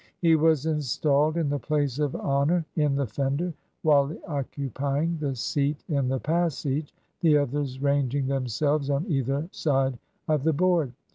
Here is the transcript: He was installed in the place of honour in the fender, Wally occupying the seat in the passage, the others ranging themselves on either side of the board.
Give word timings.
He 0.19 0.35
was 0.35 0.65
installed 0.65 1.37
in 1.37 1.47
the 1.49 1.59
place 1.59 1.99
of 1.99 2.15
honour 2.15 2.65
in 2.75 2.95
the 2.95 3.05
fender, 3.05 3.53
Wally 3.83 4.19
occupying 4.27 5.19
the 5.19 5.35
seat 5.35 5.83
in 5.89 6.07
the 6.07 6.19
passage, 6.19 6.91
the 7.19 7.37
others 7.37 7.79
ranging 7.83 8.25
themselves 8.25 8.89
on 8.89 9.05
either 9.07 9.47
side 9.51 9.99
of 10.27 10.41
the 10.43 10.53
board. 10.53 10.91